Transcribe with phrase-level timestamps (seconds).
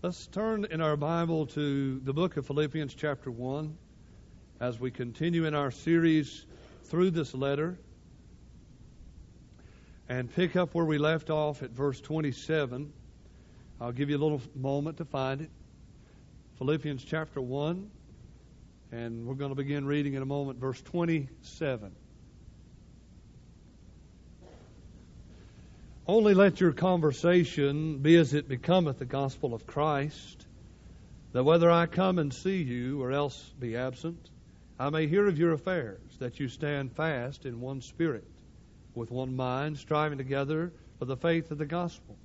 [0.00, 3.76] Let's turn in our Bible to the book of Philippians, chapter 1,
[4.60, 6.46] as we continue in our series
[6.84, 7.76] through this letter
[10.08, 12.92] and pick up where we left off at verse 27.
[13.80, 15.50] I'll give you a little moment to find it.
[16.58, 17.90] Philippians chapter 1,
[18.92, 21.90] and we're going to begin reading in a moment, verse 27.
[26.08, 30.46] Only let your conversation be as it becometh the gospel of Christ,
[31.32, 34.30] that whether I come and see you or else be absent,
[34.78, 38.26] I may hear of your affairs, that you stand fast in one spirit,
[38.94, 42.16] with one mind, striving together for the faith of the gospel,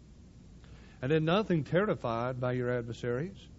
[1.02, 3.50] and in nothing terrified by your adversaries,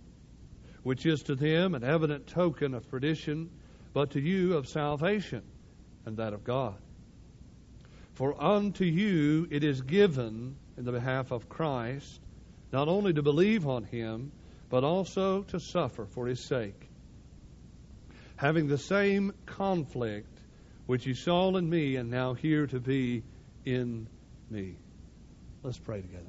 [0.84, 3.50] which is to them an evident token of perdition,
[3.92, 5.42] but to you of salvation,
[6.06, 6.76] and that of God.
[8.14, 12.20] For unto you it is given in the behalf of Christ
[12.72, 14.32] not only to believe on him,
[14.68, 16.88] but also to suffer for his sake.
[18.36, 20.38] Having the same conflict
[20.86, 23.22] which you saw in me and now hear to be
[23.64, 24.08] in
[24.50, 24.76] me.
[25.62, 26.24] Let's pray together.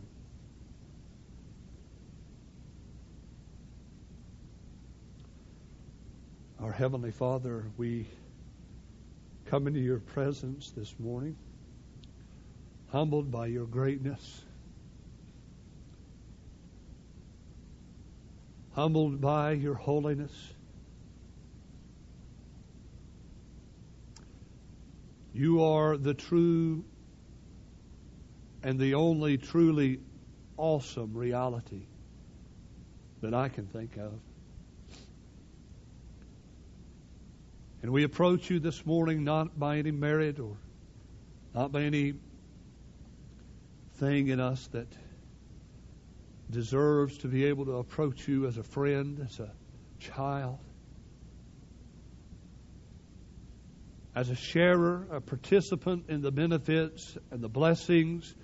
[6.62, 8.08] Our Heavenly Father, we
[9.48, 11.36] come into your presence this morning
[12.96, 14.42] humbled by your greatness,
[18.72, 20.32] humbled by your holiness.
[25.34, 26.86] You are the true
[28.64, 30.00] and the only truly
[30.56, 31.88] awesome reality
[33.20, 34.14] that I can think of.
[37.82, 40.56] And we approach you this morning not by any merit or
[41.54, 42.14] not by any
[43.98, 44.88] thing in us that
[46.52, 49.52] deserves to be able to approach you as a friend, as a
[50.00, 50.60] child,
[54.16, 58.36] as a sharer, a participant in the benefits and the blessings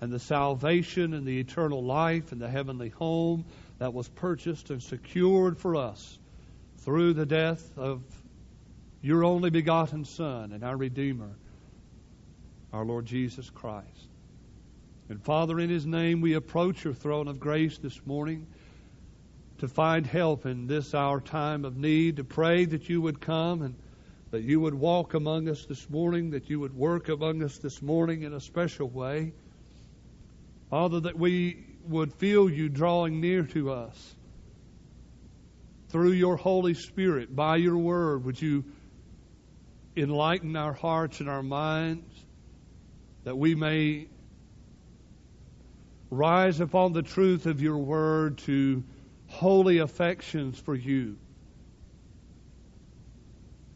[0.00, 3.44] and the salvation and the eternal life and the heavenly home
[3.78, 6.18] that was purchased and secured for us
[6.78, 8.02] through the death of
[9.02, 11.30] your only begotten Son and our Redeemer,
[12.72, 14.08] our Lord Jesus Christ.
[15.10, 18.46] And Father, in His name, we approach your throne of grace this morning
[19.58, 23.62] to find help in this our time of need, to pray that you would come
[23.62, 23.74] and
[24.30, 27.82] that you would walk among us this morning, that you would work among us this
[27.82, 29.32] morning in a special way.
[30.70, 34.14] Father, that we would feel you drawing near to us
[35.88, 38.24] through your Holy Spirit, by your word.
[38.26, 38.64] Would you
[39.96, 42.14] enlighten our hearts and our minds
[43.24, 44.06] that we may
[46.10, 48.82] rise upon the truth of your word to
[49.28, 51.16] holy affections for you.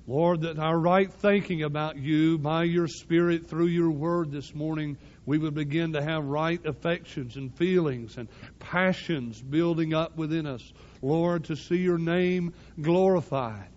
[0.06, 4.98] Lord, that our right thinking about you by your Spirit through your word this morning,
[5.24, 8.28] we would begin to have right affections and feelings and
[8.58, 10.72] passions building up within us.
[11.00, 12.52] Lord, to see your name
[12.82, 13.68] glorified,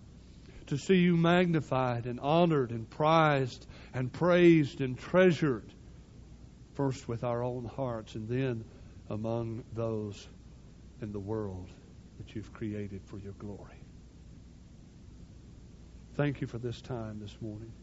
[0.65, 5.71] to see you magnified and honored and prized and praised and treasured
[6.77, 8.63] first with our own hearts and then
[9.09, 10.27] among those
[11.01, 11.67] in the world
[12.19, 13.81] that you've created for your glory.
[16.13, 17.73] Thank you for this time this morning.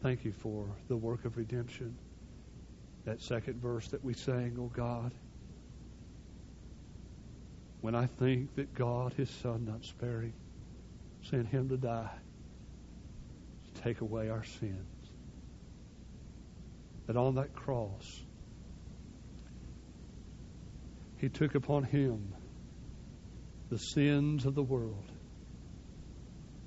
[0.00, 1.96] Thank you for the work of redemption.
[3.04, 5.12] That second verse that we sang, oh God.
[7.80, 10.34] When I think that God, His Son, not sparing,
[11.28, 12.10] sent Him to die
[13.74, 14.95] to take away our sins
[17.06, 18.22] that on that cross,
[21.18, 22.34] He took upon Him
[23.70, 25.10] the sins of the world,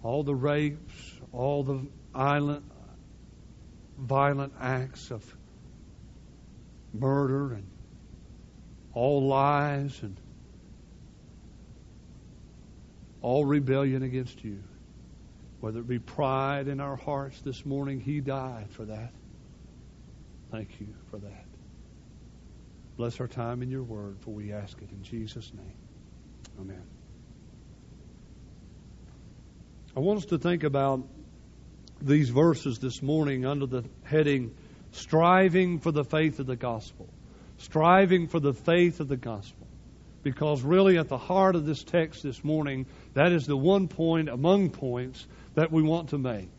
[0.04, 2.64] all the rapes, all the violent,
[3.98, 5.24] violent acts of
[6.94, 7.68] murder and
[8.94, 10.20] all lies and
[13.22, 14.64] all rebellion against you.
[15.60, 19.12] Whether it be pride in our hearts this morning, He died for that.
[20.52, 21.46] Thank you for that.
[22.98, 25.78] Bless our time in your word, for we ask it in Jesus' name.
[26.60, 26.84] Amen.
[29.96, 31.08] I want us to think about
[32.02, 34.56] these verses this morning under the heading
[34.92, 37.08] Striving for the Faith of the Gospel.
[37.58, 39.68] Striving for the faith of the gospel.
[40.24, 44.30] Because really, at the heart of this text this morning, that is the one point
[44.30, 45.26] among points
[45.56, 46.50] that we want to make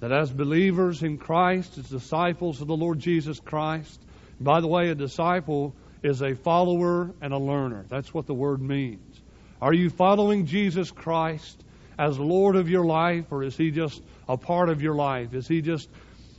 [0.00, 4.00] that as believers in Christ, as disciples of the Lord Jesus Christ,
[4.40, 7.84] by the way, a disciple is a follower and a learner.
[7.88, 9.20] That's what the word means.
[9.60, 11.62] Are you following Jesus Christ
[11.98, 15.34] as Lord of your life, or is He just a part of your life?
[15.34, 15.90] Is He just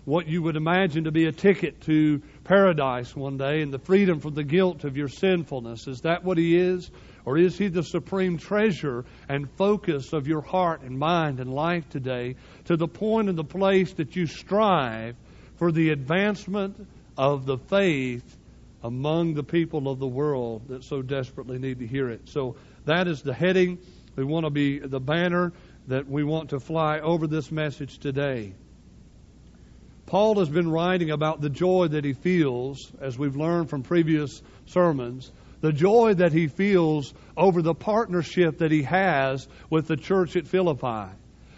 [0.06, 4.20] what you would imagine to be a ticket to paradise one day and the freedom
[4.20, 5.88] from the guilt of your sinfulness?
[5.88, 6.90] Is that what He is?
[7.26, 11.90] Or is He the supreme treasure and focus of your heart and mind and life
[11.90, 12.36] today
[12.66, 15.16] to the point and the place that you strive
[15.58, 16.88] for the advancement
[17.18, 18.38] of the faith
[18.84, 22.28] among the people of the world that so desperately need to hear it?
[22.30, 23.78] So that is the heading.
[24.16, 25.54] We want to be the banner
[25.88, 28.54] that we want to fly over this message today.
[30.08, 34.42] Paul has been writing about the joy that he feels, as we've learned from previous
[34.66, 40.36] sermons, the joy that he feels over the partnership that he has with the church
[40.36, 41.12] at Philippi.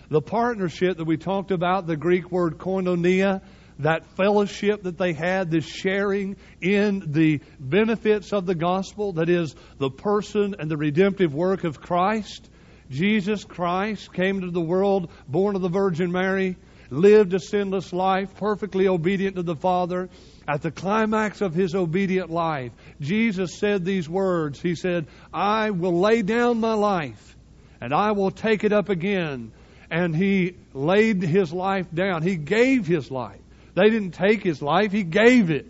[0.09, 3.41] The partnership that we talked about, the Greek word koinonia,
[3.79, 9.55] that fellowship that they had, this sharing in the benefits of the gospel, that is,
[9.79, 12.49] the person and the redemptive work of Christ.
[12.91, 16.57] Jesus Christ came to the world, born of the Virgin Mary,
[16.89, 20.09] lived a sinless life, perfectly obedient to the Father.
[20.47, 24.61] At the climax of his obedient life, Jesus said these words.
[24.61, 27.37] He said, I will lay down my life
[27.79, 29.51] and I will take it up again.
[29.89, 32.23] And he laid his life down.
[32.23, 33.39] He gave his life.
[33.75, 35.67] They didn't take his life, he gave it.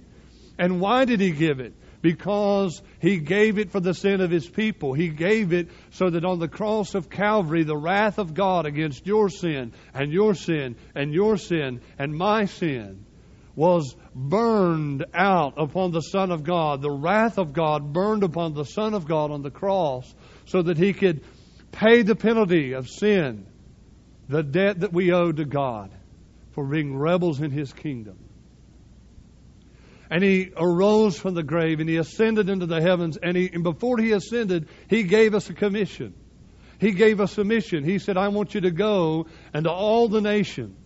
[0.57, 1.73] And why did he give it?
[2.01, 4.93] Because he gave it for the sin of his people.
[4.93, 9.07] He gave it so that on the cross of Calvary, the wrath of God against
[9.07, 13.05] your sin and your sin and your sin and my sin
[13.55, 16.81] was burned out upon the Son of God.
[16.81, 20.13] The wrath of God burned upon the Son of God on the cross
[20.45, 21.23] so that he could
[21.71, 23.45] pay the penalty of sin,
[24.27, 25.91] the debt that we owe to God
[26.51, 28.17] for being rebels in his kingdom.
[30.09, 33.17] And he arose from the grave and he ascended into the heavens.
[33.17, 36.13] And, he, and before he ascended, he gave us a commission.
[36.79, 37.83] He gave us a mission.
[37.83, 40.82] He said, I want you to go and to all the nations,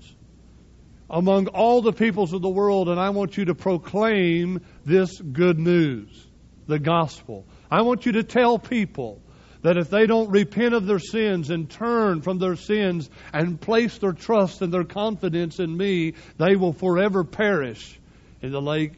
[1.09, 5.57] among all the peoples of the world, and I want you to proclaim this good
[5.57, 6.27] news,
[6.67, 7.45] the gospel.
[7.71, 9.21] I want you to tell people
[9.61, 13.97] that if they don't repent of their sins and turn from their sins and place
[13.97, 17.99] their trust and their confidence in me, they will forever perish
[18.41, 18.93] in the lake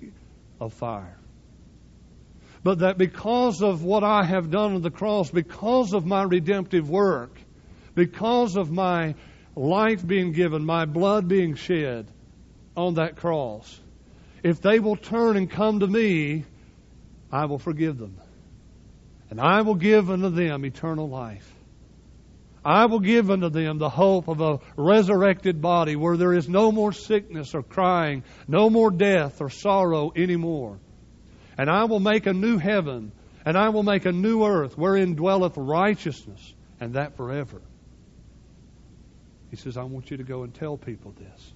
[0.59, 1.17] of fire.
[2.63, 6.89] But that because of what I have done on the cross, because of my redemptive
[6.89, 7.39] work,
[7.95, 9.15] because of my
[9.59, 12.07] life being given, my blood being shed
[12.77, 13.79] on that cross,
[14.41, 16.45] if they will turn and come to me,
[17.31, 18.17] I will forgive them.
[19.29, 21.53] And I will give unto them eternal life.
[22.63, 26.71] I will give unto them the hope of a resurrected body where there is no
[26.71, 30.79] more sickness or crying, no more death or sorrow anymore.
[31.57, 33.11] And I will make a new heaven,
[33.45, 37.61] and I will make a new earth wherein dwelleth righteousness, and that forever.
[39.49, 41.53] He says, I want you to go and tell people this.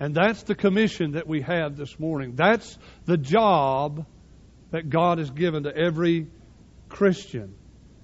[0.00, 2.34] And that's the commission that we have this morning.
[2.36, 4.06] That's the job
[4.70, 6.28] that God has given to every
[6.88, 7.54] Christian.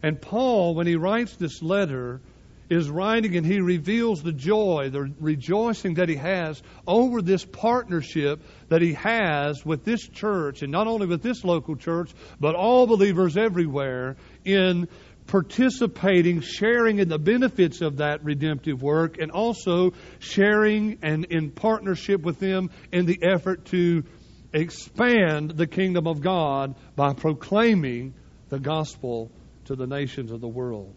[0.03, 2.21] And Paul, when he writes this letter,
[2.69, 8.43] is writing and he reveals the joy, the rejoicing that he has over this partnership
[8.69, 12.11] that he has with this church, and not only with this local church,
[12.41, 14.89] but all believers everywhere in
[15.27, 22.23] participating, sharing in the benefits of that redemptive work, and also sharing and in partnership
[22.23, 24.05] with them in the effort to
[24.53, 28.15] expand the kingdom of God by proclaiming
[28.49, 29.31] the gospel
[29.65, 30.95] to the nations of the world.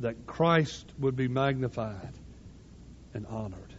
[0.00, 2.12] That Christ would be magnified
[3.12, 3.74] and honored.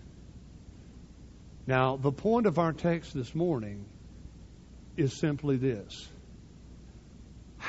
[1.66, 3.86] Now, the point of our text this morning
[4.98, 6.11] is simply this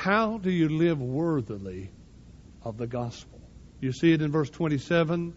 [0.03, 1.89] How do you live worthily
[2.61, 3.39] of the gospel?
[3.79, 5.33] You see it in verse 27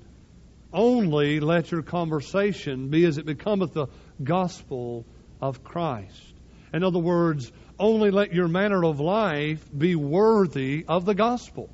[0.72, 3.86] only let your conversation be as it becometh the
[4.20, 5.06] gospel
[5.40, 6.34] of Christ.
[6.74, 11.70] In other words, only let your manner of life be worthy of the gospel.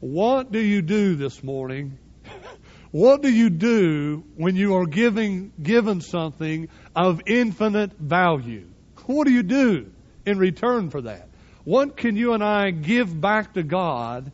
[0.00, 1.96] What do you do this morning?
[2.90, 8.66] what do you do when you are giving given something of infinite value?
[9.04, 9.92] What do you do
[10.26, 11.28] in return for that?
[11.66, 14.32] What can you and I give back to God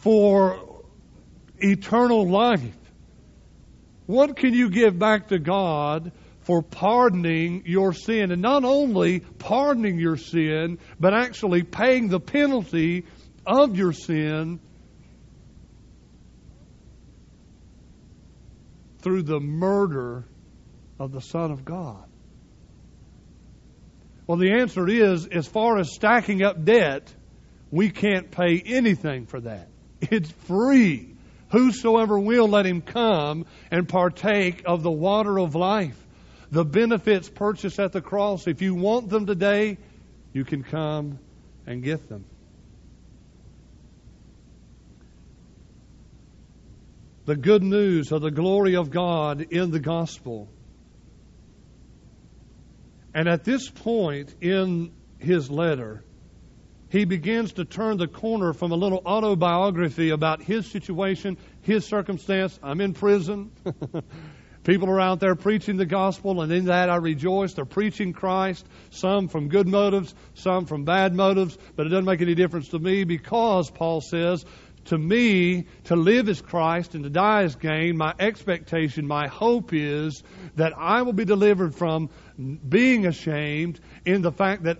[0.00, 0.80] for
[1.60, 2.76] eternal life.
[4.06, 8.32] What can you give back to God for pardoning your sin?
[8.32, 13.04] And not only pardoning your sin, but actually paying the penalty
[13.46, 14.58] of your sin
[18.98, 20.24] through the murder
[20.98, 22.09] of the Son of God.
[24.30, 27.12] Well, the answer is as far as stacking up debt,
[27.72, 29.66] we can't pay anything for that.
[30.00, 31.16] It's free.
[31.50, 36.00] Whosoever will, let him come and partake of the water of life.
[36.52, 38.46] The benefits purchased at the cross.
[38.46, 39.78] If you want them today,
[40.32, 41.18] you can come
[41.66, 42.24] and get them.
[47.24, 50.48] The good news of the glory of God in the gospel.
[53.14, 56.04] And at this point in his letter,
[56.90, 62.58] he begins to turn the corner from a little autobiography about his situation, his circumstance.
[62.62, 63.52] I'm in prison.
[64.64, 67.54] People are out there preaching the gospel, and in that I rejoice.
[67.54, 72.20] They're preaching Christ, some from good motives, some from bad motives, but it doesn't make
[72.20, 74.44] any difference to me because, Paul says,
[74.90, 77.96] to me, to live is Christ and to die is gain.
[77.96, 80.24] My expectation, my hope is
[80.56, 84.78] that I will be delivered from being ashamed in the fact that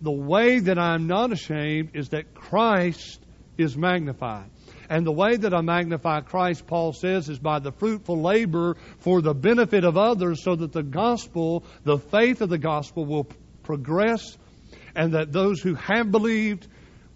[0.00, 3.20] the way that I'm not ashamed is that Christ
[3.56, 4.48] is magnified.
[4.88, 9.20] And the way that I magnify Christ, Paul says, is by the fruitful labor for
[9.20, 13.26] the benefit of others so that the gospel, the faith of the gospel will
[13.64, 14.38] progress
[14.94, 16.68] and that those who have believed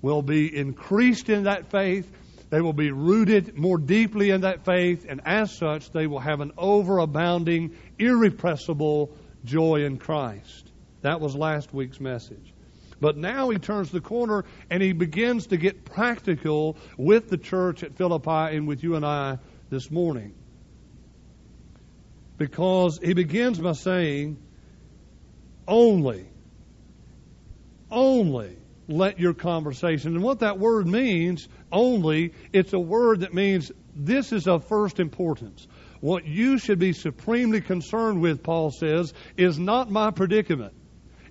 [0.02, 2.10] will be increased in that faith.
[2.52, 6.42] They will be rooted more deeply in that faith, and as such, they will have
[6.42, 9.10] an overabounding, irrepressible
[9.42, 10.70] joy in Christ.
[11.00, 12.52] That was last week's message.
[13.00, 17.82] But now he turns the corner and he begins to get practical with the church
[17.82, 19.38] at Philippi and with you and I
[19.70, 20.34] this morning.
[22.36, 24.36] Because he begins by saying,
[25.66, 26.26] only,
[27.90, 28.58] only
[28.88, 30.14] let your conversation.
[30.14, 35.00] And what that word means, only, it's a word that means this is of first
[35.00, 35.66] importance.
[36.00, 40.74] What you should be supremely concerned with, Paul says, is not my predicament.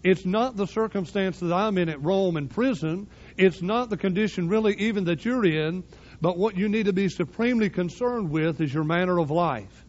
[0.03, 3.07] It's not the circumstance that I'm in at Rome in prison.
[3.37, 5.83] It's not the condition really even that you're in.
[6.21, 9.85] But what you need to be supremely concerned with is your manner of life.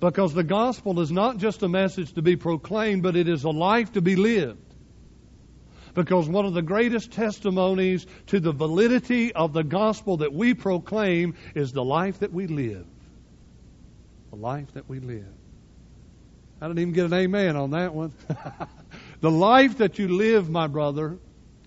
[0.00, 3.50] Because the gospel is not just a message to be proclaimed, but it is a
[3.50, 4.73] life to be lived.
[5.94, 11.36] Because one of the greatest testimonies to the validity of the gospel that we proclaim
[11.54, 12.84] is the life that we live.
[14.30, 15.32] The life that we live.
[16.60, 18.12] I didn't even get an amen on that one.
[19.20, 21.18] the life that you live, my brother,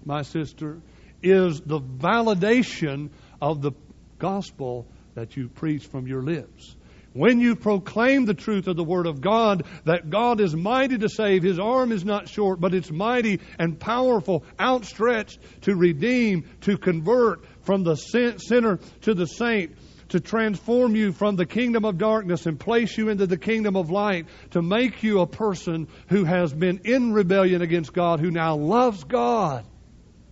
[0.03, 0.81] my sister,
[1.24, 3.10] is the validation
[3.41, 3.72] of the
[4.19, 6.75] gospel that you preach from your lips.
[7.17, 11.09] When you proclaim the truth of the Word of God, that God is mighty to
[11.09, 16.77] save, His arm is not short, but it's mighty and powerful, outstretched to redeem, to
[16.77, 19.75] convert from the sinner to the saint,
[20.09, 23.89] to transform you from the kingdom of darkness and place you into the kingdom of
[23.89, 28.55] light, to make you a person who has been in rebellion against God, who now
[28.55, 29.65] loves God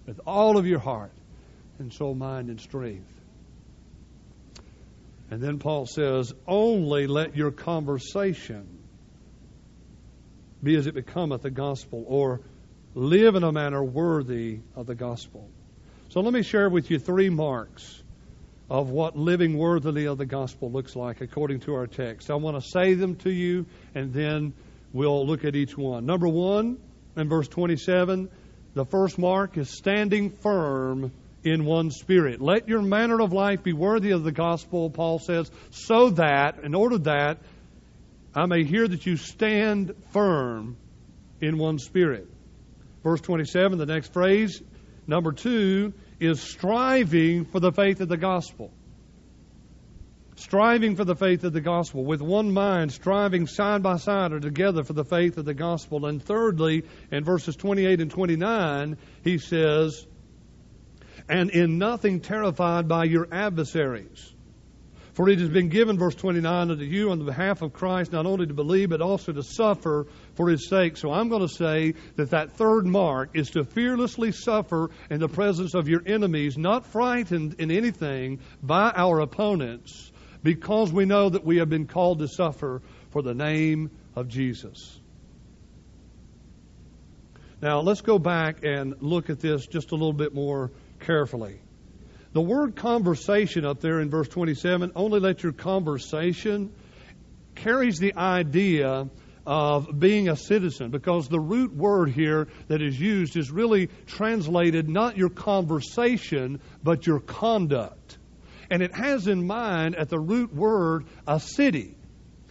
[0.06, 1.12] with all of your heart
[1.80, 3.15] and soul, mind, and strength.
[5.32, 8.67] And then Paul says, only let your conversation
[10.63, 12.41] be as it becometh the gospel, or
[12.96, 15.48] live in a manner worthy of the gospel.
[16.10, 18.01] So let me share with you three marks
[18.70, 22.32] of what living worthily of the gospel looks like according to our text.
[22.32, 24.53] I want to say them to you, and then
[24.91, 26.05] we'll look at each one.
[26.05, 26.77] Number one,
[27.15, 28.29] in verse 27,
[28.74, 31.12] the first mark is standing firm
[31.46, 32.42] in one spirit.
[32.42, 36.74] Let your manner of life be worthy of the gospel, Paul says, so that, in
[36.74, 37.38] order that,
[38.34, 40.75] I may hear that you stand firm
[41.40, 42.28] in one spirit.
[43.04, 44.62] Verse 27, the next phrase,
[45.06, 48.72] number two, is striving for the faith of the gospel.
[50.38, 54.40] Striving for the faith of the gospel, with one mind, striving side by side or
[54.40, 56.08] together for the faith of the gospel.
[56.08, 60.06] And thirdly, in verses 28 and 29, he says,
[61.30, 64.36] And in nothing terrified by your adversaries
[65.16, 68.26] for it has been given, verse 29, unto you on the behalf of Christ not
[68.26, 70.98] only to believe, but also to suffer for his sake.
[70.98, 75.30] So I'm going to say that that third mark is to fearlessly suffer in the
[75.30, 80.12] presence of your enemies, not frightened in anything by our opponents,
[80.44, 82.82] because we know that we have been called to suffer
[83.12, 85.00] for the name of Jesus.
[87.62, 90.72] Now, let's go back and look at this just a little bit more
[91.06, 91.60] carefully.
[92.34, 96.74] The word conversation up there in verse 27, only let your conversation,
[97.56, 99.10] carries the idea
[99.48, 104.90] of being a citizen because the root word here that is used is really translated
[104.90, 108.18] not your conversation, but your conduct.
[108.70, 111.96] And it has in mind at the root word a city.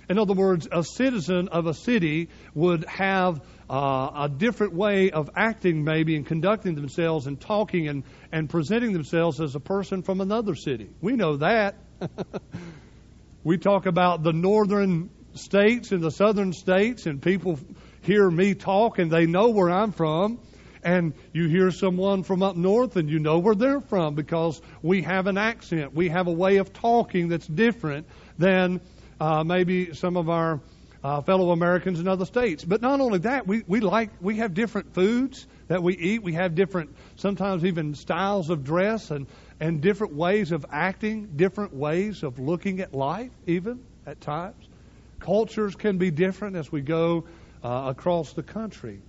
[0.08, 5.30] In other words, a citizen of a city would have uh, a different way of
[5.34, 10.20] acting, maybe, and conducting themselves and talking and, and presenting themselves as a person from
[10.20, 10.90] another city.
[11.00, 11.76] We know that.
[13.44, 17.58] we talk about the northern states and the southern states, and people
[18.02, 20.38] hear me talk and they know where I'm from.
[20.82, 25.00] And you hear someone from up north and you know where they're from because we
[25.02, 25.94] have an accent.
[25.94, 28.06] We have a way of talking that's different
[28.36, 28.82] than
[29.18, 30.60] uh, maybe some of our
[31.04, 32.64] uh, fellow Americans in other states.
[32.64, 36.22] But not only that, we, we like we have different foods that we eat.
[36.22, 39.26] We have different, sometimes even styles of dress and
[39.60, 44.66] and different ways of acting, different ways of looking at life, even at times.
[45.20, 47.26] Cultures can be different as we go
[47.62, 49.00] uh, across the country.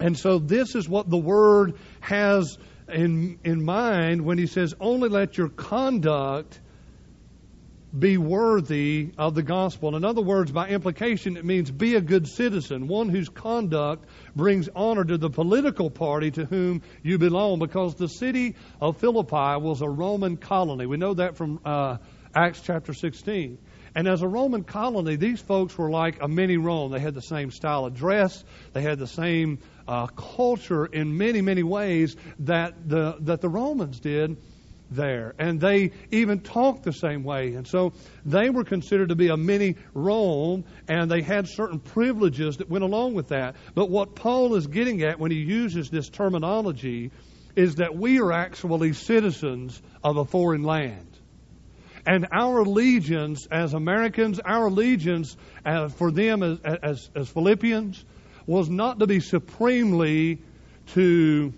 [0.00, 2.58] And so this is what the word has
[2.88, 6.60] in in mind when he says, "Only let your conduct."
[7.96, 9.94] Be worthy of the gospel.
[9.94, 14.68] In other words, by implication, it means be a good citizen, one whose conduct brings
[14.74, 19.80] honor to the political party to whom you belong, because the city of Philippi was
[19.80, 20.86] a Roman colony.
[20.86, 21.98] We know that from uh,
[22.34, 23.58] Acts chapter 16.
[23.96, 26.90] And as a Roman colony, these folks were like a mini Rome.
[26.90, 31.42] They had the same style of dress, they had the same uh, culture in many,
[31.42, 34.36] many ways that the, that the Romans did
[34.94, 35.34] there.
[35.38, 37.54] And they even talked the same way.
[37.54, 37.92] And so
[38.24, 42.84] they were considered to be a mini Rome, and they had certain privileges that went
[42.84, 43.56] along with that.
[43.74, 47.10] But what Paul is getting at when he uses this terminology
[47.56, 51.06] is that we are actually citizens of a foreign land.
[52.06, 58.04] And our allegiance as Americans, our allegiance uh, for them as, as, as Philippians,
[58.46, 60.42] was not to be supremely
[60.88, 61.52] to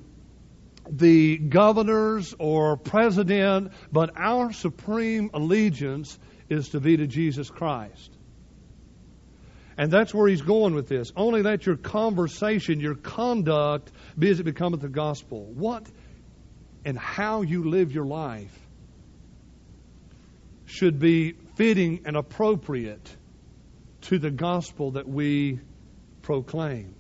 [0.90, 8.10] the governors or president, but our supreme allegiance is to be to Jesus Christ.
[9.78, 11.12] And that's where he's going with this.
[11.16, 15.44] Only let your conversation, your conduct, be as it becometh the gospel.
[15.44, 15.86] What
[16.84, 18.56] and how you live your life
[20.64, 23.16] should be fitting and appropriate
[24.02, 25.60] to the gospel that we
[26.22, 26.94] proclaim.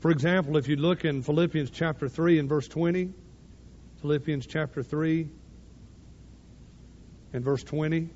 [0.00, 3.12] For example, if you look in Philippians chapter 3 and verse 20,
[4.02, 5.28] Philippians chapter 3
[7.32, 8.10] and verse 20.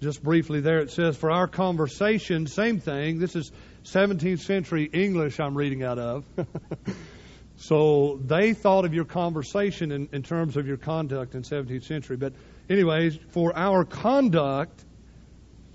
[0.00, 3.18] Just briefly there it says, For our conversation, same thing.
[3.18, 3.50] This is
[3.84, 6.24] 17th century English I'm reading out of.
[7.56, 12.16] so they thought of your conversation in, in terms of your conduct in 17th century.
[12.16, 12.34] But,
[12.70, 14.84] anyways, for our conduct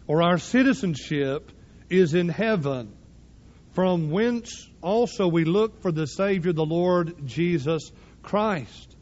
[0.07, 1.51] or our citizenship
[1.89, 2.93] is in heaven,
[3.73, 7.91] from whence also we look for the Savior, the Lord Jesus
[8.23, 8.95] Christ.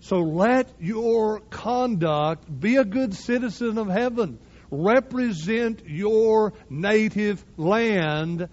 [0.00, 4.38] So let your conduct be a good citizen of heaven.
[4.70, 8.48] Represent your native land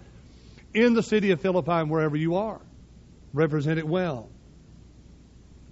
[0.74, 2.60] in the city of Philippi and wherever you are.
[3.32, 4.28] Represent it well.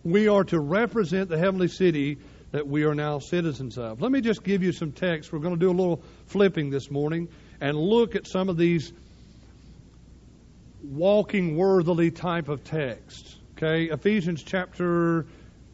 [0.02, 2.18] We are to represent the heavenly city
[2.52, 4.00] that we are now citizens of.
[4.00, 5.32] Let me just give you some text.
[5.32, 7.28] We're going to do a little flipping this morning
[7.60, 8.92] and look at some of these
[10.82, 13.36] walking worthily type of texts.
[13.56, 15.26] Okay, Ephesians chapter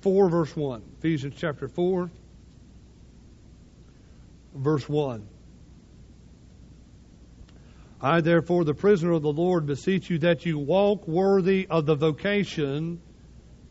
[0.02, 0.82] 4, verse 1.
[0.98, 2.10] Ephesians chapter 4,
[4.54, 5.26] verse 1.
[8.02, 11.94] I, therefore, the prisoner of the Lord, beseech you that you walk worthy of the
[11.94, 13.00] vocation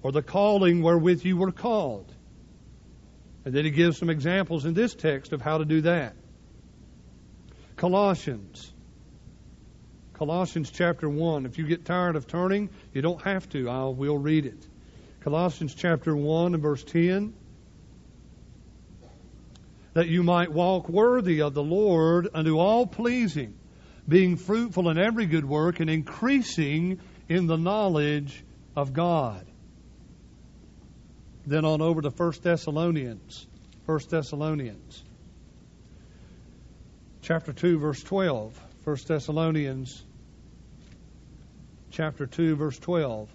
[0.04, 2.14] or the calling wherewith you were called.
[3.46, 6.16] And then he gives some examples in this text of how to do that.
[7.80, 8.74] Colossians.
[10.12, 11.46] Colossians chapter 1.
[11.46, 13.70] If you get tired of turning, you don't have to.
[13.70, 14.68] I will read it.
[15.22, 17.34] Colossians chapter 1 and verse 10.
[19.94, 23.58] That you might walk worthy of the Lord unto all pleasing,
[24.06, 28.44] being fruitful in every good work and increasing in the knowledge
[28.76, 29.48] of God.
[31.46, 33.48] Then on over to 1 Thessalonians.
[33.86, 35.04] 1 Thessalonians
[37.30, 38.60] chapter 2, verse 12.
[38.86, 40.04] 1 Thessalonians
[41.92, 43.30] chapter 2, verse 12.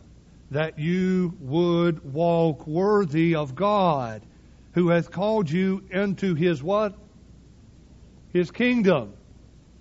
[0.51, 4.23] That you would walk worthy of God,
[4.73, 6.99] who hath called you into his what?
[8.33, 9.13] His kingdom.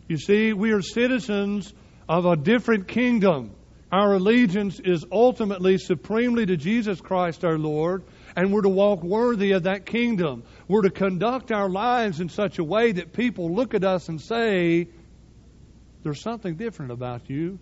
[0.07, 1.73] You see, we are citizens
[2.07, 3.49] of a different kingdom.
[3.91, 8.03] Our allegiance is ultimately supremely to Jesus Christ our Lord,
[8.35, 10.43] and we're to walk worthy of that kingdom.
[10.67, 14.19] We're to conduct our lives in such a way that people look at us and
[14.19, 14.87] say,
[16.03, 17.59] There's something different about you.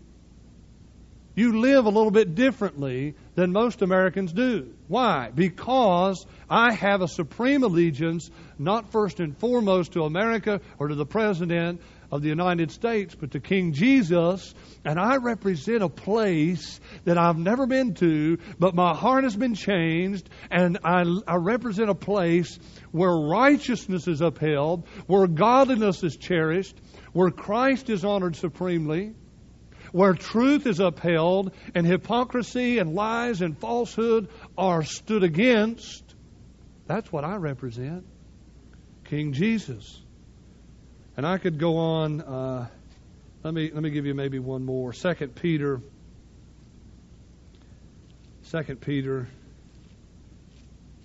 [1.34, 4.74] You live a little bit differently than most Americans do.
[4.90, 5.32] Why?
[5.34, 8.30] Because I have a supreme allegiance,
[8.60, 13.32] not first and foremost to America or to the President of the United States, but
[13.32, 18.93] to King Jesus, and I represent a place that I've never been to, but my
[18.93, 22.60] heart has been changed, and I, I represent a place
[22.91, 26.76] where righteousness is upheld, where godliness is cherished,
[27.13, 29.13] where Christ is honored supremely,
[29.93, 36.04] where truth is upheld and hypocrisy and lies and falsehood are stood against.
[36.88, 38.06] That's what I represent.
[39.06, 40.02] King Jesus.
[41.17, 42.21] And I could go on.
[42.21, 42.67] Uh,
[43.43, 44.93] let me let me give you maybe one more.
[44.93, 45.82] Second Peter.
[48.43, 49.30] Second Peter,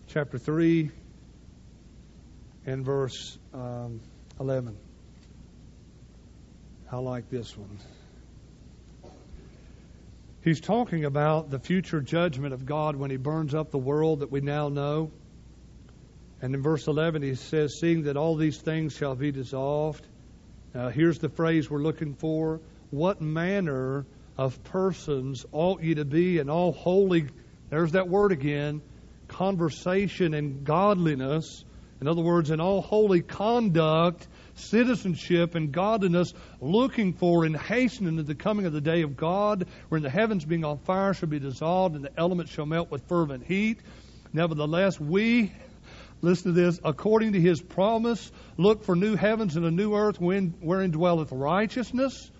[0.08, 0.90] chapter three,
[2.64, 4.00] and verse um,
[4.40, 4.76] eleven.
[6.90, 7.78] I like this one.
[10.42, 14.30] He's talking about the future judgment of God when He burns up the world that
[14.30, 15.10] we now know.
[16.42, 20.06] And in verse 11, he says, Seeing that all these things shall be dissolved.
[20.74, 22.60] Now, here's the phrase we're looking for.
[22.90, 24.04] What manner
[24.36, 27.26] of persons ought ye to be in all holy,
[27.70, 28.82] there's that word again,
[29.28, 31.64] conversation and godliness.
[32.00, 38.22] In other words, in all holy conduct citizenship and godliness, looking for and hastening to
[38.22, 41.38] the coming of the day of God, wherein the heavens being on fire shall be
[41.38, 43.80] dissolved, and the elements shall melt with fervent heat.
[44.32, 45.52] Nevertheless, we,
[46.20, 50.20] listen to this, according to his promise, look for new heavens and a new earth
[50.20, 52.30] wherein dwelleth righteousness,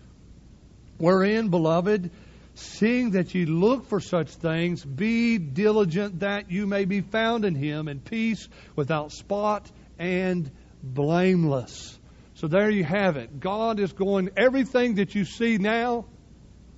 [0.99, 2.11] wherein, beloved,
[2.55, 7.55] seeing that ye look for such things, be diligent that you may be found in
[7.55, 10.51] him in peace, without spot and
[10.83, 11.99] blameless.
[12.35, 13.41] So there you have it.
[13.41, 16.07] God is going, everything that you see now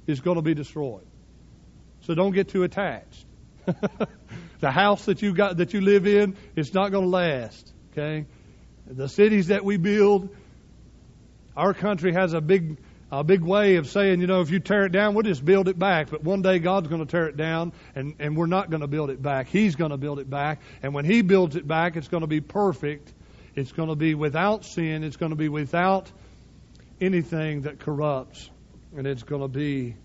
[0.06, 1.06] is going to be destroyed.
[2.02, 3.26] So don't get too attached.
[4.60, 7.72] the house that you got that you live in, it's not going to last.
[7.92, 8.26] Okay?
[8.86, 10.34] The cities that we build,
[11.56, 12.78] our country has a big
[13.10, 15.68] a big way of saying, you know, if you tear it down, we'll just build
[15.68, 16.10] it back.
[16.10, 18.86] But one day God's going to tear it down, and, and we're not going to
[18.86, 19.48] build it back.
[19.48, 20.60] He's going to build it back.
[20.82, 23.14] And when He builds it back, it's going to be perfect
[23.58, 25.02] it's going to be without sin.
[25.02, 26.08] It's going to be without
[27.00, 28.48] anything that corrupts.
[28.96, 29.96] And it's going to be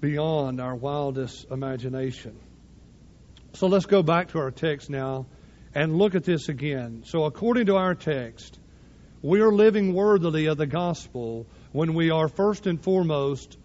[0.00, 2.38] beyond our wildest imagination.
[3.54, 5.26] So let's go back to our text now
[5.74, 7.02] and look at this again.
[7.06, 8.58] So, according to our text,
[9.22, 13.58] we are living worthily of the gospel when we are first and foremost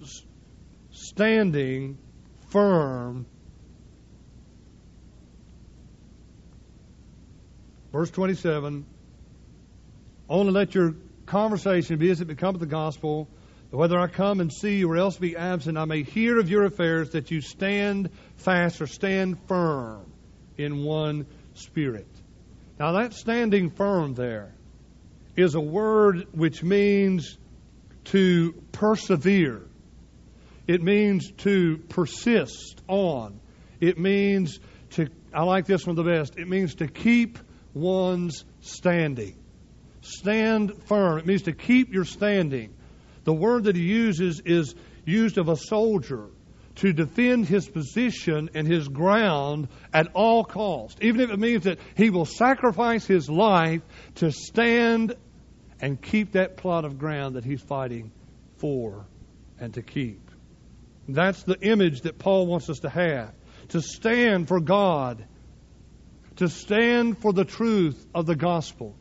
[0.92, 1.98] standing
[2.50, 3.26] firm.
[7.92, 8.86] Verse 27
[10.30, 10.96] only let your
[11.26, 13.28] conversation be as it becometh the gospel,
[13.76, 16.66] whether I come and see you or else be absent, I may hear of your
[16.66, 20.06] affairs that you stand fast or stand firm
[20.58, 22.08] in one spirit.
[22.80, 24.54] Now, that standing firm there
[25.36, 27.38] is a word which means
[28.06, 29.62] to persevere.
[30.68, 33.40] It means to persist on.
[33.80, 34.60] It means
[34.92, 37.40] to, I like this one the best, it means to keep
[37.74, 39.36] one's standing.
[40.02, 41.18] Stand firm.
[41.18, 42.75] It means to keep your standing.
[43.26, 46.30] The word that he uses is used of a soldier
[46.76, 51.80] to defend his position and his ground at all cost, even if it means that
[51.96, 53.82] he will sacrifice his life
[54.16, 55.16] to stand
[55.82, 58.12] and keep that plot of ground that he's fighting
[58.58, 59.06] for
[59.60, 60.22] and to keep.
[61.08, 63.34] That's the image that Paul wants us to have.
[63.70, 65.26] To stand for God,
[66.38, 68.96] to stand for the truth of the gospel.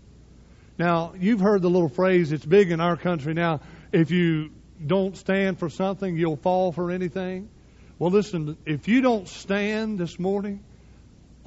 [0.78, 3.60] Now, you've heard the little phrase, it's big in our country now,
[3.94, 4.50] if you
[4.84, 7.48] don't stand for something, you'll fall for anything.
[7.98, 10.64] Well, listen, if you don't stand this morning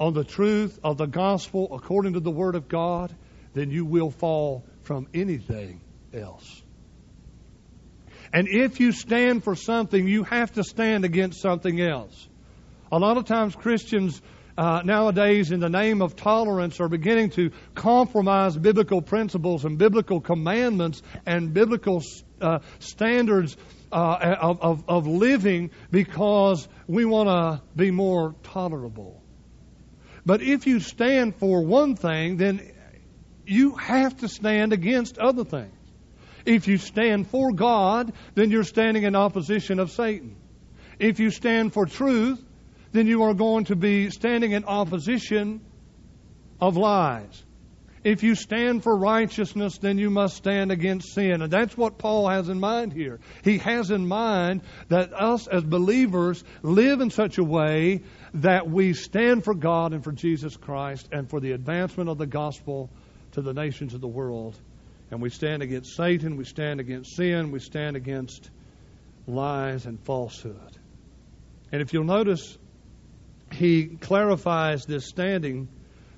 [0.00, 3.14] on the truth of the gospel according to the Word of God,
[3.52, 5.82] then you will fall from anything
[6.14, 6.62] else.
[8.32, 12.28] And if you stand for something, you have to stand against something else.
[12.90, 14.22] A lot of times Christians
[14.56, 20.20] uh, nowadays, in the name of tolerance, are beginning to compromise biblical principles and biblical
[20.20, 22.00] commandments and biblical
[22.40, 23.56] uh, standards
[23.90, 29.22] uh, of, of, of living because we want to be more tolerable.
[30.26, 32.70] But if you stand for one thing, then
[33.46, 35.72] you have to stand against other things.
[36.44, 40.36] If you stand for God, then you're standing in opposition of Satan.
[40.98, 42.44] If you stand for truth,
[42.92, 45.60] then you are going to be standing in opposition
[46.60, 47.44] of lies.
[48.04, 51.42] If you stand for righteousness, then you must stand against sin.
[51.42, 53.18] And that's what Paul has in mind here.
[53.42, 58.02] He has in mind that us as believers live in such a way
[58.34, 62.26] that we stand for God and for Jesus Christ and for the advancement of the
[62.26, 62.90] gospel
[63.32, 64.56] to the nations of the world.
[65.10, 68.50] And we stand against Satan, we stand against sin, we stand against
[69.26, 70.76] lies and falsehood.
[71.72, 72.56] And if you'll notice,
[73.52, 75.68] he clarifies this standing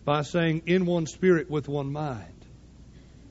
[0.05, 2.27] by saying, in one spirit with one mind.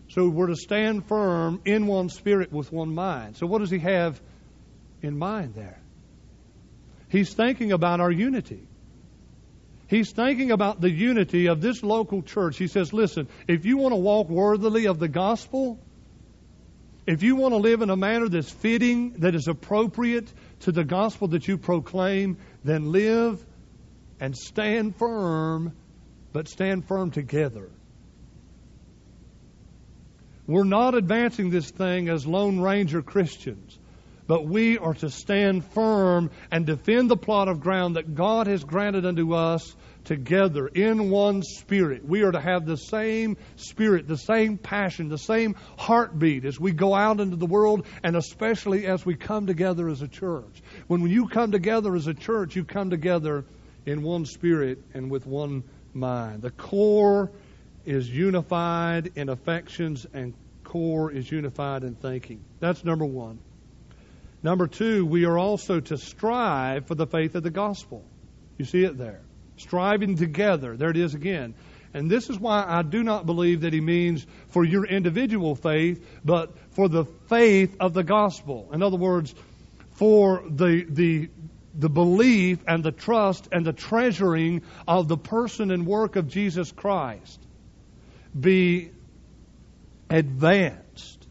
[0.10, 3.38] So we're to stand firm in one spirit with one mind.
[3.38, 4.20] So what does he have
[5.02, 5.80] in mind there?
[7.10, 8.68] He's thinking about our unity.
[9.88, 12.58] He's thinking about the unity of this local church.
[12.58, 15.80] He says, listen, if you want to walk worthily of the gospel,
[17.08, 20.84] if you want to live in a manner that's fitting, that is appropriate to the
[20.84, 23.44] gospel that you proclaim, then live
[24.20, 25.74] and stand firm,
[26.34, 27.70] but stand firm together.
[30.48, 33.78] We're not advancing this thing as Lone Ranger Christians,
[34.26, 38.64] but we are to stand firm and defend the plot of ground that God has
[38.64, 42.04] granted unto us together in one spirit.
[42.04, 46.72] We are to have the same spirit, the same passion, the same heartbeat as we
[46.72, 50.64] go out into the world and especially as we come together as a church.
[50.88, 53.46] When you come together as a church, you come together
[53.86, 55.64] in one spirit and with one
[55.94, 56.42] mind.
[56.42, 57.32] The core
[57.86, 62.44] is unified in affections and core is unified in thinking.
[62.60, 63.40] That's number one.
[64.42, 68.04] Number two, we are also to strive for the faith of the gospel.
[68.58, 69.22] You see it there
[69.58, 70.78] striving together.
[70.78, 71.54] There it is again.
[71.94, 76.06] And this is why I do not believe that he means for your individual faith,
[76.24, 78.70] but for the faith of the gospel.
[78.72, 79.34] In other words,
[79.94, 81.30] for the, the,
[81.80, 86.72] the belief and the trust and the treasuring of the person and work of Jesus
[86.72, 87.40] Christ
[88.40, 88.92] be
[90.10, 91.28] advanced.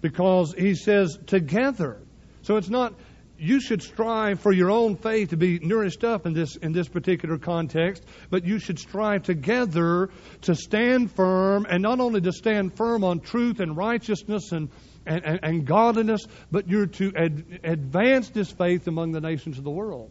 [0.00, 2.00] Because he says together.
[2.42, 2.94] So it's not
[3.40, 6.88] you should strive for your own faith to be nourished up in this in this
[6.88, 10.10] particular context, but you should strive together
[10.42, 14.70] to stand firm, and not only to stand firm on truth and righteousness and
[15.10, 19.64] and, and, and godliness, but you're to ad, advance this faith among the nations of
[19.64, 20.10] the world.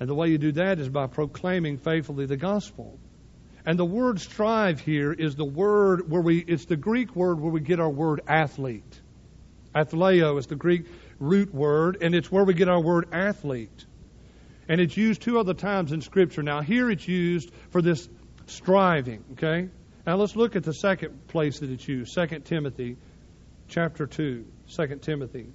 [0.00, 2.98] And the way you do that is by proclaiming faithfully the gospel.
[3.64, 7.52] And the word strive here is the word where we it's the Greek word where
[7.52, 9.00] we get our word athlete.
[9.74, 10.86] Athleo is the Greek
[11.20, 13.86] root word, and it's where we get our word athlete.
[14.68, 16.42] And it's used two other times in Scripture.
[16.42, 18.08] Now, here it's used for this
[18.46, 19.68] striving, okay?
[20.04, 22.96] Now, let's look at the second place that it's used 2 Timothy
[23.68, 24.44] chapter 2.
[24.68, 25.46] 2 Timothy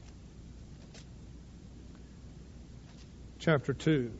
[3.41, 4.11] chapter 2.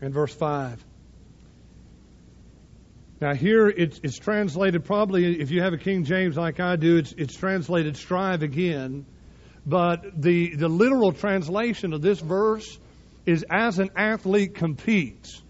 [0.00, 0.84] And verse 5.
[3.20, 6.98] Now here it's, it's translated probably if you have a King James like I do,
[6.98, 9.06] it's it's translated strive again.
[9.66, 12.78] But the the literal translation of this verse
[13.26, 15.42] is as an athlete competes.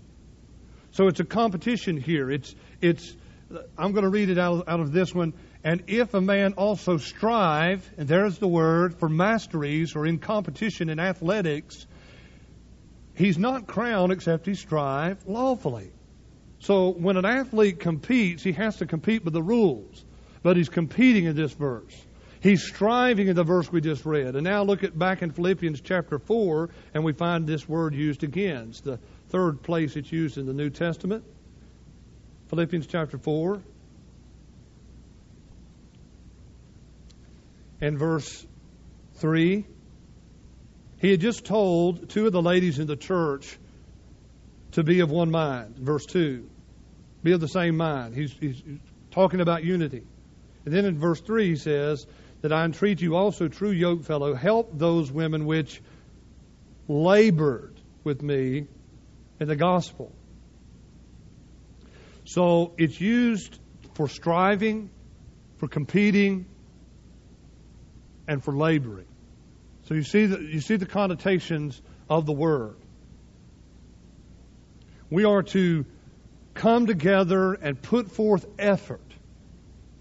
[0.93, 2.31] So it's a competition here.
[2.31, 3.15] It's it's
[3.79, 5.33] I'm going to read it out, out of this one.
[5.65, 10.89] And if a man also strive, and there's the word for masteries or in competition
[10.91, 11.87] in athletics,
[13.15, 15.91] he's not crowned except he strive lawfully.
[16.61, 20.05] So when an athlete competes, he has to compete with the rules.
[20.43, 21.95] But he's competing in this verse.
[22.41, 24.37] He's striving in the verse we just read.
[24.37, 28.23] And now look at back in Philippians chapter 4, and we find this word used
[28.23, 28.69] again.
[28.69, 28.99] It's the
[29.31, 31.25] third place it's used in the New Testament.
[32.49, 33.61] Philippians chapter 4.
[37.81, 38.47] And verse
[39.17, 39.65] 3.
[41.01, 43.59] He had just told two of the ladies in the church
[44.73, 45.77] to be of one mind.
[45.77, 46.49] Verse 2.
[47.23, 48.15] Be of the same mind.
[48.15, 48.63] He's, he's
[49.11, 50.03] talking about unity.
[50.65, 52.07] And then in verse 3 he says,
[52.41, 55.81] That I entreat you also, true yoke fellow, help those women which
[56.89, 58.67] labored with me
[59.39, 60.13] in the gospel.
[62.29, 63.59] So it's used
[63.95, 64.91] for striving,
[65.57, 66.45] for competing,
[68.27, 69.07] and for laboring.
[69.85, 72.77] So you see the, you see the connotations of the word.
[75.09, 75.87] We are to
[76.53, 79.01] come together and put forth effort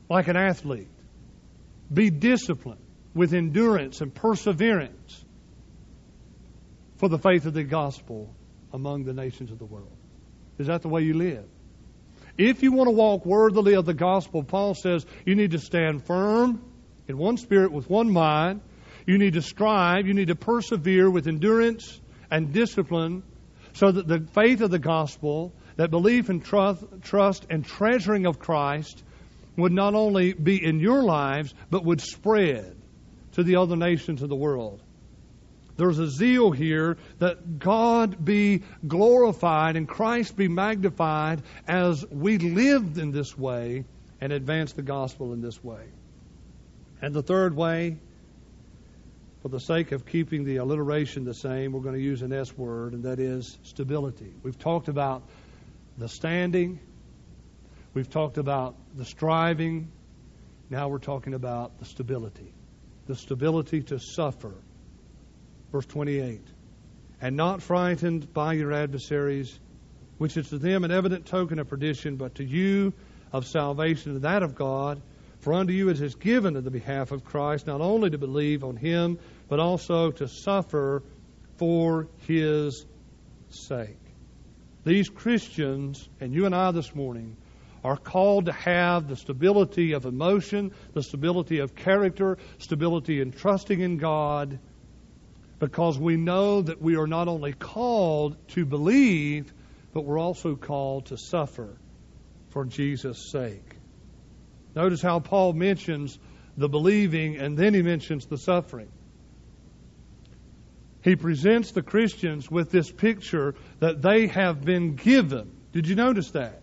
[0.10, 0.90] like an athlete.
[1.94, 2.82] Be disciplined
[3.14, 5.24] with endurance and perseverance
[6.98, 8.36] for the faith of the gospel
[8.74, 9.96] among the nations of the world.
[10.58, 11.46] Is that the way you live?
[12.38, 16.06] If you want to walk worthily of the gospel, Paul says you need to stand
[16.06, 16.62] firm
[17.08, 18.62] in one spirit with one mind.
[19.06, 20.06] You need to strive.
[20.06, 23.24] You need to persevere with endurance and discipline
[23.78, 28.40] So that the faith of the gospel, that belief and trust, trust and treasuring of
[28.40, 29.04] Christ
[29.56, 32.76] would not only be in your lives, but would spread
[33.34, 34.82] to the other nations of the world.
[35.78, 42.98] There's a zeal here that God be glorified and Christ be magnified as we lived
[42.98, 43.86] in this way
[44.20, 45.84] and advance the gospel in this way.
[47.00, 47.98] And the third way,
[49.44, 52.58] for the sake of keeping the alliteration the same, we're going to use an S
[52.58, 54.34] word, and that is stability.
[54.42, 55.22] We've talked about
[56.00, 56.80] the standing,
[57.94, 59.92] we've talked about the striving,
[60.72, 62.52] now we're talking about the stability.
[63.06, 64.54] The stability to suffer
[65.72, 66.42] Verse 28.
[67.22, 69.60] And not frightened by your adversaries,
[70.18, 72.94] which is to them an evident token of perdition, but to you
[73.32, 75.02] of salvation and that of God.
[75.40, 78.64] For unto you it is given in the behalf of Christ not only to believe
[78.64, 81.04] on him, but also to suffer
[81.58, 82.86] for his
[83.50, 83.98] sake.
[84.84, 87.36] These Christians, and you and I this morning,
[87.84, 93.80] are called to have the stability of emotion, the stability of character, stability in trusting
[93.80, 94.60] in God,
[95.60, 99.52] because we know that we are not only called to believe,
[99.94, 101.76] but we're also called to suffer
[102.50, 103.76] for Jesus' sake.
[104.76, 106.20] Notice how Paul mentions
[106.56, 108.90] the believing and then he mentions the suffering.
[111.04, 115.52] He presents the Christians with this picture that they have been given.
[115.72, 116.62] Did you notice that?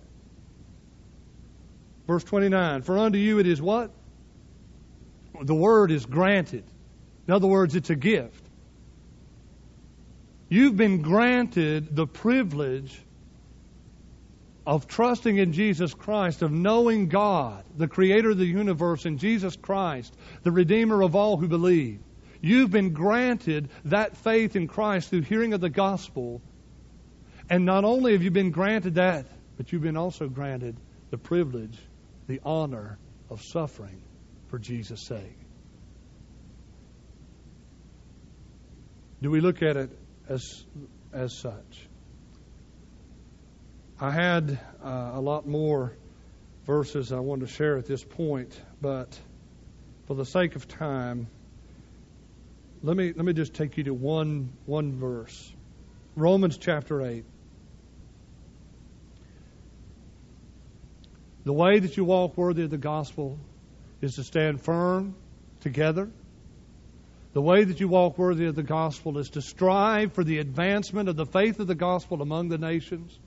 [2.06, 3.90] Verse 29 For unto you it is what?
[5.40, 6.64] The word is granted.
[7.26, 8.43] In other words, it's a gift.
[10.48, 13.00] You've been granted the privilege
[14.66, 19.56] of trusting in Jesus Christ, of knowing God, the creator of the universe, and Jesus
[19.56, 22.00] Christ, the redeemer of all who believe.
[22.40, 26.42] You've been granted that faith in Christ through hearing of the gospel.
[27.48, 29.26] And not only have you been granted that,
[29.56, 30.76] but you've been also granted
[31.10, 31.78] the privilege,
[32.26, 32.98] the honor
[33.30, 34.02] of suffering
[34.48, 35.38] for Jesus' sake.
[39.22, 39.90] Do we look at it
[40.28, 40.64] as
[41.12, 41.88] as such.
[44.00, 45.92] I had uh, a lot more
[46.66, 49.18] verses I wanted to share at this point, but
[50.06, 51.28] for the sake of time,
[52.82, 55.52] let me let me just take you to one one verse.
[56.16, 57.24] Romans chapter 8.
[61.44, 63.36] The way that you walk worthy of the gospel
[64.00, 65.14] is to stand firm
[65.60, 66.08] together
[67.34, 71.08] the way that you walk worthy of the gospel is to strive for the advancement
[71.08, 73.18] of the faith of the gospel among the nations.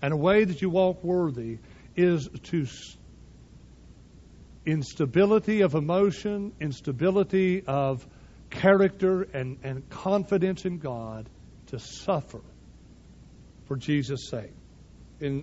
[0.00, 1.58] And a way that you walk worthy
[1.96, 2.66] is to,
[4.64, 8.06] instability of emotion, instability of
[8.50, 11.28] character, and, and confidence in God,
[11.66, 12.40] to suffer
[13.66, 14.52] for Jesus' sake.
[15.20, 15.42] In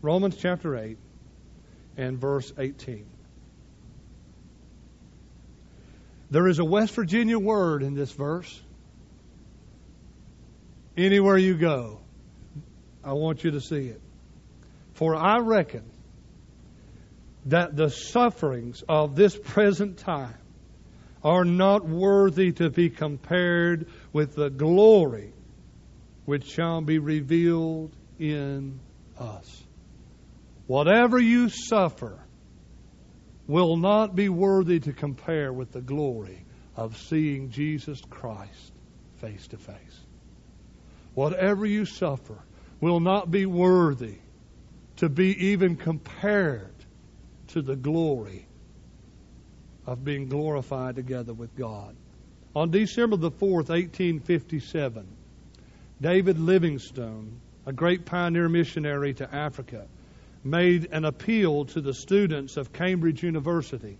[0.00, 0.96] Romans chapter 8
[1.96, 3.04] and verse 18.
[6.30, 8.60] There is a West Virginia word in this verse.
[10.96, 12.00] Anywhere you go,
[13.04, 14.00] I want you to see it.
[14.94, 15.84] For I reckon
[17.46, 20.38] that the sufferings of this present time
[21.22, 25.32] are not worthy to be compared with the glory
[26.24, 28.80] which shall be revealed in
[29.18, 29.62] us.
[30.66, 32.18] Whatever you suffer,
[33.46, 38.72] will not be worthy to compare with the glory of seeing Jesus Christ
[39.16, 40.00] face to face.
[41.14, 42.38] Whatever you suffer
[42.80, 44.16] will not be worthy
[44.96, 46.74] to be even compared
[47.48, 48.46] to the glory
[49.86, 51.94] of being glorified together with God.
[52.54, 55.06] On December the 4th, 1857,
[56.00, 59.86] David Livingstone, a great pioneer missionary to Africa,
[60.46, 63.98] made an appeal to the students of Cambridge University,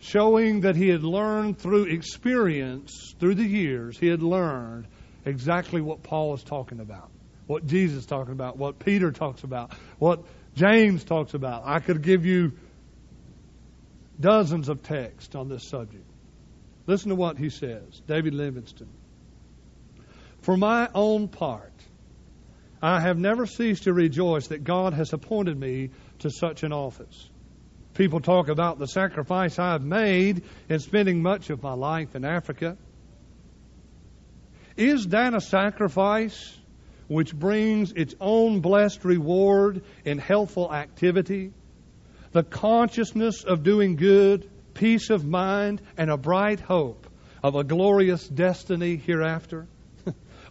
[0.00, 4.86] showing that he had learned through experience, through the years, he had learned
[5.24, 7.10] exactly what Paul was talking about,
[7.46, 10.24] what Jesus is talking about, what Peter talks about, what
[10.54, 11.62] James talks about.
[11.64, 12.52] I could give you
[14.18, 16.04] dozens of texts on this subject.
[16.86, 18.88] Listen to what he says, David Livingstone.
[20.42, 21.72] For my own part,
[22.82, 27.28] I have never ceased to rejoice that God has appointed me to such an office.
[27.94, 32.78] People talk about the sacrifice I've made in spending much of my life in Africa.
[34.76, 36.56] Is that a sacrifice
[37.08, 41.52] which brings its own blessed reward in healthful activity?
[42.32, 47.06] The consciousness of doing good, peace of mind, and a bright hope
[47.42, 49.66] of a glorious destiny hereafter?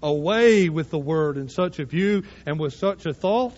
[0.02, 3.56] Away with the word in such a view and with such a thought,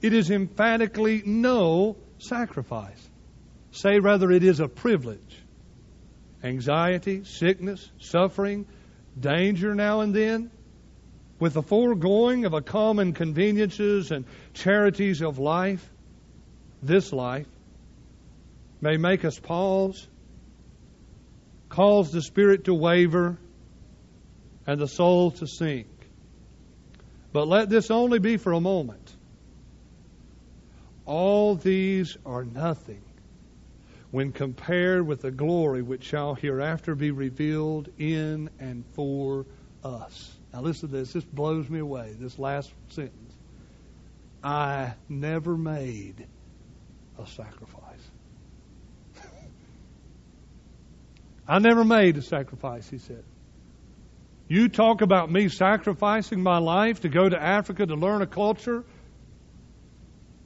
[0.00, 3.08] it is emphatically no sacrifice.
[3.72, 5.42] Say rather, it is a privilege.
[6.42, 8.66] Anxiety, sickness, suffering,
[9.18, 10.50] danger now and then,
[11.38, 15.88] with the foregoing of a common conveniences and charities of life,
[16.82, 17.46] this life,
[18.80, 20.06] may make us pause,
[21.68, 23.38] cause the spirit to waver,
[24.70, 25.88] and the soul to sink.
[27.32, 29.16] But let this only be for a moment.
[31.06, 33.02] All these are nothing
[34.12, 39.44] when compared with the glory which shall hereafter be revealed in and for
[39.82, 40.36] us.
[40.52, 41.14] Now, listen to this.
[41.14, 43.34] This blows me away, this last sentence.
[44.40, 46.28] I never made
[47.18, 48.10] a sacrifice.
[51.48, 53.24] I never made a sacrifice, he said.
[54.50, 58.82] You talk about me sacrificing my life to go to Africa to learn a culture,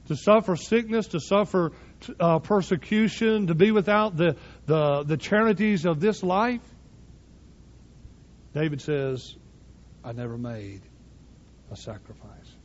[0.09, 1.71] to suffer sickness, to suffer
[2.19, 4.35] uh, persecution, to be without the,
[4.67, 6.61] the, the charities of this life?
[8.53, 9.35] David says,
[10.03, 10.81] I never made
[11.71, 12.55] a sacrifice.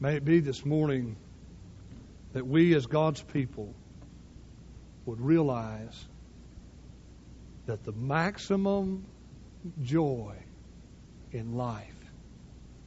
[0.00, 1.16] May it be this morning
[2.34, 3.72] that we as God's people
[5.06, 5.98] would realize
[7.68, 9.04] that the maximum
[9.82, 10.34] joy
[11.32, 11.84] in life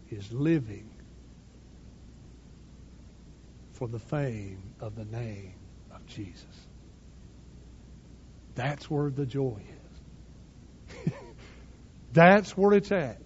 [0.09, 0.89] is living
[3.73, 5.53] for the fame of the name
[5.93, 6.65] of Jesus.
[8.55, 9.61] That's where the joy
[11.05, 11.13] is.
[12.13, 13.21] That's where it's at.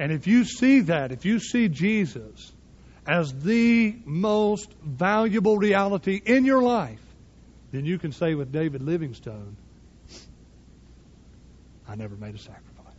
[0.00, 2.52] And if you see that, if you see Jesus
[3.06, 7.05] as the most valuable reality in your life,
[7.76, 9.56] then you can say with David Livingstone,
[11.86, 12.94] I never made a sacrifice.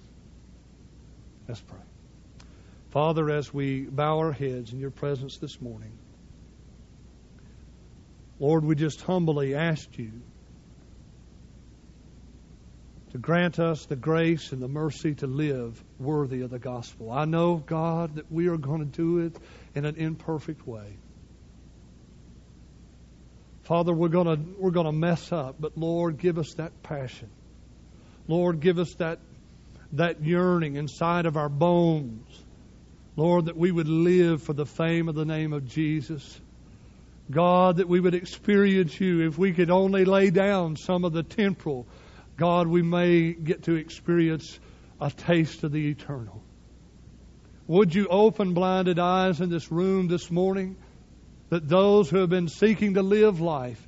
[1.47, 1.79] Let's pray.
[2.91, 5.91] Father, as we bow our heads in your presence this morning,
[8.39, 10.11] Lord, we just humbly ask you
[13.11, 17.11] to grant us the grace and the mercy to live worthy of the gospel.
[17.11, 19.35] I know, God, that we are going to do it
[19.73, 20.97] in an imperfect way.
[23.67, 27.29] Father, we're to we're to mess up, but Lord, give us that passion.
[28.27, 29.19] Lord, give us that
[29.93, 32.43] that yearning inside of our bones
[33.17, 36.39] Lord, that we would live for the fame of the name of Jesus.
[37.31, 39.27] God, that we would experience you.
[39.27, 41.87] If we could only lay down some of the temporal,
[42.37, 44.59] God, we may get to experience
[45.01, 46.43] a taste of the eternal.
[47.65, 50.77] Would you open blinded eyes in this room this morning
[51.49, 53.85] that those who have been seeking to live life,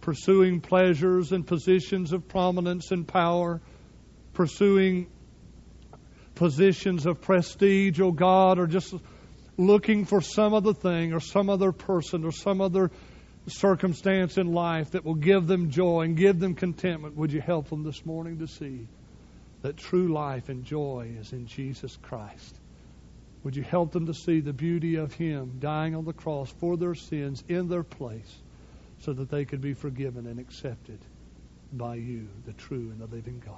[0.00, 3.60] pursuing pleasures and positions of prominence and power,
[4.34, 5.08] pursuing
[6.34, 8.94] positions of prestige, oh God, or just
[9.56, 12.90] looking for some other thing or some other person or some other
[13.46, 17.68] circumstance in life that will give them joy and give them contentment, would you help
[17.68, 18.86] them this morning to see
[19.62, 22.58] that true life and joy is in Jesus Christ?
[23.44, 26.76] Would you help them to see the beauty of Him dying on the cross for
[26.76, 28.42] their sins in their place
[29.00, 31.00] so that they could be forgiven and accepted
[31.72, 33.56] by you, the true and the living God?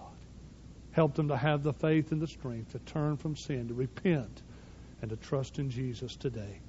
[0.92, 4.42] Help them to have the faith and the strength to turn from sin, to repent,
[5.02, 6.60] and to trust in Jesus today.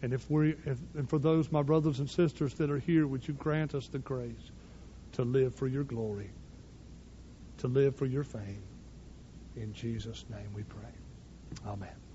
[0.00, 3.26] And if we, if, and for those my brothers and sisters that are here, would
[3.26, 4.52] you grant us the grace
[5.12, 6.30] to live for your glory,
[7.58, 8.62] to live for your fame?
[9.56, 10.92] In Jesus' name we pray.
[11.66, 12.07] Amen.